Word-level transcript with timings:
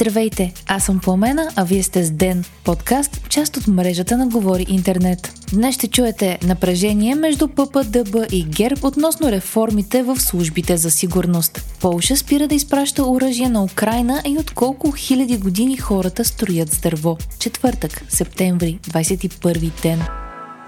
Здравейте, 0.00 0.52
аз 0.66 0.84
съм 0.84 1.00
Пламена, 1.00 1.50
а 1.56 1.64
вие 1.64 1.82
сте 1.82 2.04
с 2.04 2.10
Ден, 2.10 2.44
подкаст, 2.64 3.28
част 3.28 3.56
от 3.56 3.66
мрежата 3.66 4.16
на 4.16 4.26
Говори 4.26 4.66
Интернет. 4.68 5.32
Днес 5.52 5.74
ще 5.74 5.88
чуете 5.88 6.38
напрежение 6.42 7.14
между 7.14 7.48
ППДБ 7.48 8.32
и 8.32 8.44
ГЕРБ 8.44 8.86
относно 8.88 9.30
реформите 9.30 10.02
в 10.02 10.20
службите 10.20 10.76
за 10.76 10.90
сигурност. 10.90 11.76
Полша 11.80 12.16
спира 12.16 12.48
да 12.48 12.54
изпраща 12.54 13.04
оръжие 13.04 13.48
на 13.48 13.64
Украина 13.64 14.22
и 14.26 14.38
от 14.38 14.50
колко 14.50 14.92
хиляди 14.92 15.36
години 15.36 15.76
хората 15.76 16.24
строят 16.24 16.72
с 16.72 16.80
дърво. 16.80 17.18
Четвъртък, 17.38 18.04
септември, 18.08 18.78
21 18.90 19.82
ден. 19.82 20.17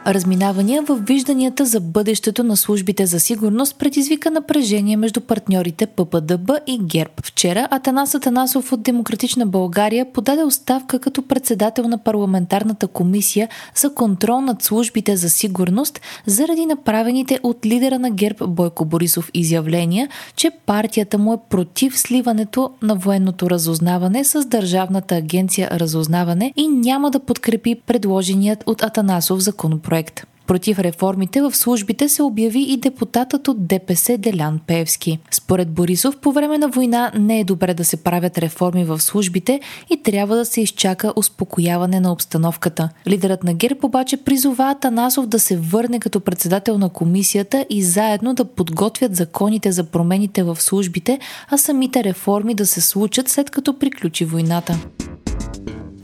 Разминавания 0.06 0.82
в 0.82 0.96
вижданията 0.96 1.64
за 1.64 1.80
бъдещето 1.80 2.44
на 2.44 2.56
службите 2.56 3.06
за 3.06 3.20
сигурност 3.20 3.78
предизвика 3.78 4.30
напрежение 4.30 4.96
между 4.96 5.20
партньорите 5.20 5.86
ППДБ 5.86 6.50
и 6.66 6.78
ГЕРБ. 6.78 7.10
Вчера 7.24 7.68
Атанас 7.70 8.14
Атанасов 8.14 8.72
от 8.72 8.82
Демократична 8.82 9.46
България 9.46 10.12
подаде 10.12 10.44
оставка 10.44 10.98
като 10.98 11.22
председател 11.22 11.88
на 11.88 11.98
парламентарната 11.98 12.86
комисия 12.86 13.48
за 13.74 13.94
контрол 13.94 14.40
над 14.40 14.62
службите 14.62 15.16
за 15.16 15.30
сигурност 15.30 16.00
заради 16.26 16.66
направените 16.66 17.40
от 17.42 17.66
лидера 17.66 17.98
на 17.98 18.10
ГЕРБ 18.10 18.46
Бойко 18.46 18.84
Борисов 18.84 19.30
изявления, 19.34 20.08
че 20.36 20.50
партията 20.66 21.18
му 21.18 21.34
е 21.34 21.38
против 21.50 21.98
сливането 21.98 22.70
на 22.82 22.94
военното 22.94 23.50
разузнаване 23.50 24.24
с 24.24 24.44
Държавната 24.44 25.16
агенция 25.16 25.68
разузнаване 25.72 26.52
и 26.56 26.68
няма 26.68 27.10
да 27.10 27.20
подкрепи 27.20 27.74
предложеният 27.86 28.64
от 28.66 28.82
Атанасов 28.82 29.40
законопроект 29.40 29.89
проект. 29.90 30.26
Против 30.46 30.78
реформите 30.78 31.42
в 31.42 31.56
службите 31.56 32.08
се 32.08 32.22
обяви 32.22 32.60
и 32.60 32.76
депутатът 32.76 33.48
от 33.48 33.66
ДПС 33.66 34.18
Делян 34.18 34.60
Певски. 34.66 35.18
Според 35.30 35.70
Борисов, 35.70 36.16
по 36.16 36.32
време 36.32 36.58
на 36.58 36.68
война 36.68 37.12
не 37.18 37.40
е 37.40 37.44
добре 37.44 37.74
да 37.74 37.84
се 37.84 37.96
правят 37.96 38.38
реформи 38.38 38.84
в 38.84 39.00
службите 39.00 39.60
и 39.90 40.02
трябва 40.02 40.36
да 40.36 40.44
се 40.44 40.60
изчака 40.60 41.12
успокояване 41.16 42.00
на 42.00 42.12
обстановката. 42.12 42.88
Лидерът 43.06 43.44
на 43.44 43.54
ГЕРБ 43.54 43.86
обаче 43.86 44.16
призова 44.16 44.74
Танасов 44.80 45.26
да 45.26 45.38
се 45.38 45.56
върне 45.56 46.00
като 46.00 46.20
председател 46.20 46.78
на 46.78 46.88
комисията 46.88 47.66
и 47.70 47.82
заедно 47.82 48.34
да 48.34 48.44
подготвят 48.44 49.16
законите 49.16 49.72
за 49.72 49.84
промените 49.84 50.42
в 50.42 50.62
службите, 50.62 51.18
а 51.48 51.58
самите 51.58 52.04
реформи 52.04 52.54
да 52.54 52.66
се 52.66 52.80
случат 52.80 53.28
след 53.28 53.50
като 53.50 53.78
приключи 53.78 54.24
войната. 54.24 54.78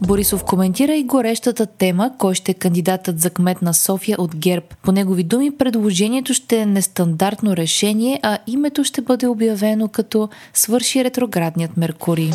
Борисов 0.01 0.45
коментира 0.45 0.95
и 0.95 1.05
горещата 1.05 1.67
тема, 1.67 2.11
кой 2.19 2.35
ще 2.35 2.51
е 2.51 2.55
кандидатът 2.55 3.21
за 3.21 3.31
кмет 3.31 3.63
на 3.63 3.75
София 3.75 4.17
от 4.21 4.37
ГЕРБ. 4.37 4.67
По 4.83 4.93
негови 4.93 5.23
думи, 5.23 5.51
предложението 5.51 6.35
ще 6.35 6.59
е 6.59 6.67
нестандартно 6.67 7.57
решение, 7.57 8.21
а 8.23 8.39
името 8.47 8.85
ще 8.85 9.01
бъде 9.01 9.27
обявено 9.27 9.89
като 9.89 10.29
свърши 10.55 11.05
ретроградният 11.05 11.77
Меркурий. 11.77 12.31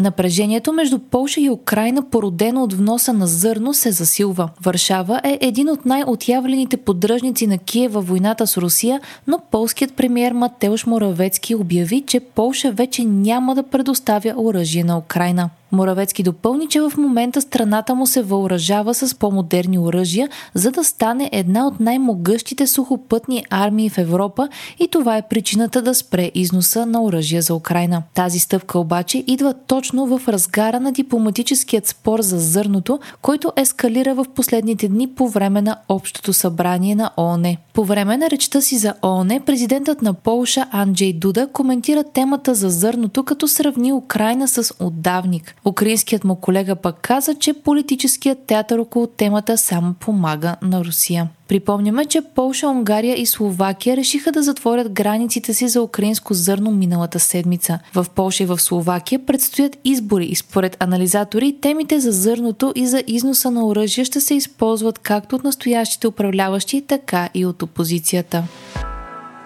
Напрежението 0.00 0.72
между 0.72 0.98
Полша 0.98 1.40
и 1.40 1.50
Украина, 1.50 2.02
породено 2.10 2.62
от 2.62 2.72
вноса 2.72 3.12
на 3.12 3.26
зърно, 3.26 3.74
се 3.74 3.90
засилва. 3.92 4.48
Варшава 4.62 5.20
е 5.24 5.38
един 5.40 5.68
от 5.68 5.86
най-отявлените 5.86 6.76
поддръжници 6.76 7.46
на 7.46 7.58
Киев 7.58 7.92
във 7.92 8.08
войната 8.08 8.46
с 8.46 8.56
Русия, 8.56 9.00
но 9.26 9.40
полският 9.50 9.94
премьер 9.94 10.32
Матеуш 10.32 10.86
Моравецки 10.86 11.54
обяви, 11.54 12.04
че 12.06 12.20
Полша 12.20 12.72
вече 12.72 13.04
няма 13.04 13.54
да 13.54 13.62
предоставя 13.62 14.34
оръжие 14.36 14.84
на 14.84 14.98
Украина. 14.98 15.50
Моравецки 15.74 16.22
допълни, 16.22 16.68
че 16.68 16.80
в 16.80 16.92
момента 16.98 17.40
страната 17.40 17.94
му 17.94 18.06
се 18.06 18.22
въоръжава 18.22 18.94
с 18.94 19.14
по-модерни 19.14 19.78
оръжия, 19.78 20.28
за 20.54 20.70
да 20.70 20.84
стане 20.84 21.30
една 21.32 21.66
от 21.66 21.80
най-могъщите 21.80 22.66
сухопътни 22.66 23.44
армии 23.50 23.90
в 23.90 23.98
Европа 23.98 24.48
и 24.80 24.88
това 24.88 25.16
е 25.16 25.28
причината 25.28 25.82
да 25.82 25.94
спре 25.94 26.30
износа 26.34 26.86
на 26.86 27.02
оръжия 27.02 27.42
за 27.42 27.54
Украина. 27.54 28.02
Тази 28.14 28.38
стъпка 28.38 28.78
обаче 28.78 29.24
идва 29.26 29.54
точно 29.66 30.06
в 30.06 30.28
разгара 30.28 30.80
на 30.80 30.92
дипломатическият 30.92 31.86
спор 31.86 32.20
за 32.20 32.38
зърното, 32.38 32.98
който 33.22 33.52
ескалира 33.56 34.14
в 34.14 34.26
последните 34.34 34.88
дни 34.88 35.08
по 35.08 35.28
време 35.28 35.62
на 35.62 35.76
Общото 35.88 36.32
събрание 36.32 36.94
на 36.94 37.10
ООН. 37.16 37.56
По 37.72 37.84
време 37.84 38.16
на 38.16 38.30
речта 38.30 38.60
си 38.60 38.78
за 38.78 38.94
ООН, 39.02 39.40
президентът 39.46 40.02
на 40.02 40.14
Полша 40.14 40.66
Анджей 40.70 41.12
Дуда 41.12 41.48
коментира 41.52 42.04
темата 42.04 42.54
за 42.54 42.70
зърното, 42.70 43.24
като 43.24 43.48
сравни 43.48 43.92
Украина 43.92 44.48
с 44.48 44.74
отдавник. 44.80 45.56
Украинският 45.64 46.24
му 46.24 46.36
колега 46.36 46.76
пък 46.76 46.96
каза, 47.00 47.34
че 47.34 47.52
политическият 47.52 48.38
театър 48.46 48.78
около 48.78 49.06
темата 49.06 49.58
само 49.58 49.94
помага 49.94 50.56
на 50.62 50.84
Русия. 50.84 51.28
Припомняме, 51.48 52.04
че 52.04 52.20
Полша, 52.34 52.68
Унгария 52.68 53.20
и 53.20 53.26
Словакия 53.26 53.96
решиха 53.96 54.32
да 54.32 54.42
затворят 54.42 54.92
границите 54.92 55.54
си 55.54 55.68
за 55.68 55.82
украинско 55.82 56.34
зърно 56.34 56.70
миналата 56.70 57.20
седмица. 57.20 57.78
В 57.94 58.06
Полша 58.14 58.42
и 58.42 58.46
в 58.46 58.60
Словакия 58.60 59.26
предстоят 59.26 59.76
избори 59.84 60.24
и 60.24 60.34
според 60.34 60.76
анализатори 60.82 61.56
темите 61.60 62.00
за 62.00 62.12
зърното 62.12 62.72
и 62.74 62.86
за 62.86 63.02
износа 63.06 63.50
на 63.50 63.66
оръжие 63.66 64.04
ще 64.04 64.20
се 64.20 64.34
използват 64.34 64.98
както 64.98 65.36
от 65.36 65.44
настоящите 65.44 66.08
управляващи, 66.08 66.82
така 66.86 67.28
и 67.34 67.46
от 67.46 67.62
опозицията. 67.62 68.44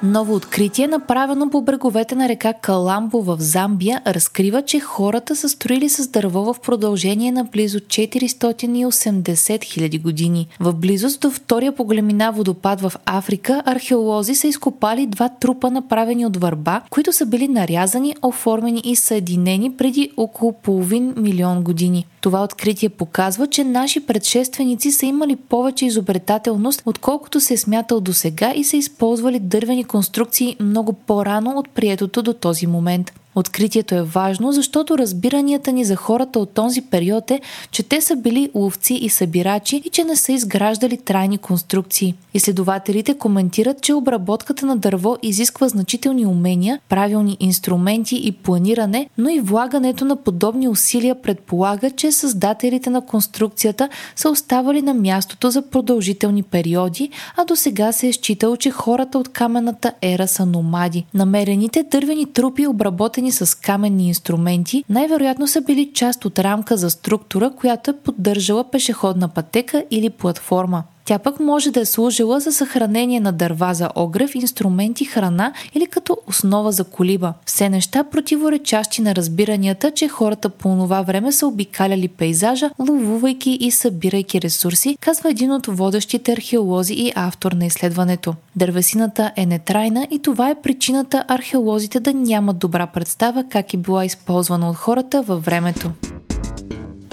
Ново 0.03 0.35
откритие, 0.35 0.87
направено 0.87 1.51
по 1.51 1.63
бреговете 1.63 2.15
на 2.15 2.29
река 2.29 2.53
Каламбо 2.53 3.23
в 3.23 3.37
Замбия, 3.41 4.03
разкрива, 4.07 4.63
че 4.63 4.81
хората 4.81 5.37
са 5.37 5.49
строили 5.49 5.89
с 5.89 6.09
дърво 6.09 6.55
в 6.55 6.61
продължение 6.61 7.33
на 7.33 7.45
близо 7.45 7.79
480 7.79 9.65
хиляди 9.65 9.99
години. 9.99 10.49
В 10.61 10.73
близост 10.73 11.21
до 11.21 11.31
втория 11.31 11.73
по 11.73 11.85
големина 11.85 12.31
водопад 12.31 12.81
в 12.81 12.93
Африка, 13.07 13.63
археолози 13.67 14.35
са 14.35 14.49
изкопали 14.49 15.07
два 15.07 15.29
трупа, 15.29 15.71
направени 15.71 16.27
от 16.27 16.37
върба, 16.37 16.83
които 16.91 17.13
са 17.13 17.27
били 17.27 17.49
нарязани, 17.49 18.17
оформени 18.23 18.83
и 18.85 18.97
съединени 18.97 19.73
преди 19.73 20.11
около 20.17 20.53
половин 20.53 21.15
милион 21.17 21.63
години. 21.63 22.07
Това 22.21 22.45
откритие 22.45 22.89
показва, 22.89 23.47
че 23.47 23.65
наши 23.65 24.07
предшественици 24.07 24.93
са 24.93 25.07
имали 25.07 25.37
повече 25.37 25.87
изобретателност, 25.87 26.83
отколкото 26.87 27.41
се 27.41 27.55
е 27.55 27.57
смятал 27.57 28.01
до 28.01 28.13
сега 28.13 28.53
и 28.57 28.65
са 28.65 28.77
използвали 28.77 29.39
дървени 29.39 29.85
конструкции 29.89 30.57
много 30.61 30.93
по-рано 30.93 31.59
от 31.59 31.69
приетото 31.69 32.23
до 32.23 32.33
този 32.33 32.67
момент. 32.67 33.13
Откритието 33.39 33.95
е 33.95 34.03
важно, 34.03 34.53
защото 34.53 34.99
разбиранията 34.99 35.73
ни 35.73 35.85
за 35.85 35.97
хората 35.97 36.39
от 36.39 36.51
този 36.51 36.81
период 36.81 37.31
е, 37.31 37.41
че 37.71 37.83
те 37.83 38.01
са 38.01 38.17
били 38.17 38.51
ловци 38.55 38.95
и 38.95 39.09
събирачи 39.09 39.83
и 39.85 39.89
че 39.89 40.05
не 40.05 40.17
са 40.17 40.33
изграждали 40.33 40.97
трайни 40.97 41.39
конструкции. 41.39 42.15
Изследователите 42.35 43.15
коментират, 43.15 43.83
че 43.83 43.95
обработката 43.95 44.67
на 44.67 44.77
дърво 44.77 45.17
изисква 45.23 45.69
значителни 45.69 46.27
умения, 46.27 46.81
правилни 46.89 47.37
инструменти 47.41 48.21
и 48.25 48.33
планиране, 48.33 49.09
но 49.19 49.29
и 49.29 49.41
влагането 49.41 50.05
на 50.05 50.17
подобни 50.17 50.69
усилия 50.69 51.23
предполага, 51.23 51.91
че 51.91 52.13
създателите 52.13 52.91
на 52.91 53.07
конструкцията 53.07 53.89
са 54.17 54.31
оставали 54.31 54.83
на 54.83 54.95
мястото 54.95 55.51
за 55.51 55.63
продължителни 55.63 56.43
периоди, 56.43 57.11
а 57.37 57.45
до 57.45 57.57
сега 57.57 57.93
се 57.93 58.09
е 58.09 58.13
считало, 58.13 58.57
че 58.57 58.71
хората 58.71 59.19
от 59.19 59.29
каменната 59.29 59.93
ера 60.03 60.29
са 60.29 60.47
номади. 60.47 61.05
Намерените 61.15 61.83
дървени 61.83 62.27
трупи, 62.27 62.67
обработени 62.67 63.28
изградени 63.29 63.33
с 63.33 63.55
каменни 63.55 64.09
инструменти, 64.09 64.85
най-вероятно 64.89 65.47
са 65.47 65.61
били 65.61 65.93
част 65.95 66.25
от 66.25 66.39
рамка 66.39 66.77
за 66.77 66.91
структура, 66.91 67.51
която 67.51 67.91
е 67.91 67.97
поддържала 67.97 68.71
пешеходна 68.71 69.29
пътека 69.29 69.85
или 69.91 70.11
платформа. 70.11 70.85
Тя 71.09 71.19
пък 71.19 71.41
може 71.41 71.71
да 71.71 71.81
е 71.81 71.85
служила 71.85 72.41
за 72.41 72.53
съхранение 72.53 73.21
на 73.21 73.33
дърва 73.33 73.75
за 73.75 73.91
огрев, 73.95 74.35
инструменти, 74.35 75.05
храна 75.05 75.53
или 75.75 75.87
като 75.87 76.17
основа 76.27 76.73
за 76.73 76.85
колиба. 76.85 77.35
Все 77.47 77.69
неща 77.69 78.05
противоречащи 78.05 79.03
на 79.03 79.15
разбиранията, 79.15 79.91
че 79.91 80.09
хората 80.09 80.49
по 80.49 80.69
това 80.69 81.03
време 81.03 81.33
са 81.33 81.47
обикаляли 81.47 82.09
пейзажа, 82.09 82.71
ловувайки 82.79 83.59
и 83.61 83.71
събирайки 83.71 84.43
ресурси, 84.43 84.97
казва 85.01 85.31
един 85.31 85.53
от 85.53 85.67
водещите 85.67 86.33
археолози 86.33 86.95
и 86.95 87.13
автор 87.15 87.53
на 87.53 87.67
изследването. 87.67 88.35
Дървесината 88.57 89.33
е 89.37 89.47
нетрайна 89.47 90.07
и 90.11 90.19
това 90.19 90.51
е 90.51 90.61
причината 90.63 91.25
археолозите 91.29 92.01
да 92.01 92.15
нямат 92.15 92.59
добра 92.59 92.87
представа 92.87 93.45
как 93.51 93.75
е 93.75 93.77
била 93.77 94.05
използвана 94.05 94.71
от 94.71 94.77
хората 94.77 95.23
във 95.23 95.45
времето. 95.45 95.91